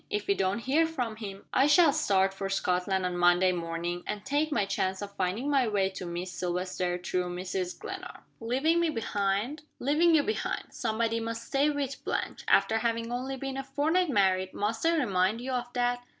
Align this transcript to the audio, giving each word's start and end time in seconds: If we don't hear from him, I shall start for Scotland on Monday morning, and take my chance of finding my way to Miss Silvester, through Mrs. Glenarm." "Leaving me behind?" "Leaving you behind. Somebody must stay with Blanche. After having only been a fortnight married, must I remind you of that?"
If 0.09 0.25
we 0.25 0.33
don't 0.33 0.57
hear 0.57 0.87
from 0.87 1.17
him, 1.17 1.45
I 1.53 1.67
shall 1.67 1.93
start 1.93 2.33
for 2.33 2.49
Scotland 2.49 3.05
on 3.05 3.15
Monday 3.15 3.51
morning, 3.51 4.01
and 4.07 4.25
take 4.25 4.51
my 4.51 4.65
chance 4.65 4.99
of 5.03 5.15
finding 5.15 5.47
my 5.47 5.67
way 5.67 5.89
to 5.91 6.07
Miss 6.07 6.31
Silvester, 6.31 6.97
through 6.97 7.29
Mrs. 7.35 7.77
Glenarm." 7.77 8.23
"Leaving 8.39 8.79
me 8.79 8.89
behind?" 8.89 9.61
"Leaving 9.77 10.15
you 10.15 10.23
behind. 10.23 10.69
Somebody 10.73 11.19
must 11.19 11.45
stay 11.45 11.69
with 11.69 12.03
Blanche. 12.03 12.43
After 12.47 12.79
having 12.79 13.11
only 13.11 13.37
been 13.37 13.57
a 13.57 13.63
fortnight 13.63 14.09
married, 14.09 14.55
must 14.55 14.83
I 14.87 14.97
remind 14.97 15.39
you 15.39 15.51
of 15.51 15.71
that?" 15.73 16.03